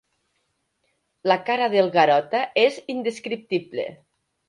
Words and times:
La 1.33 1.37
cara 1.51 1.69
del 1.75 1.93
Garota 1.99 2.43
és 2.67 2.83
indescriptible. 2.97 3.91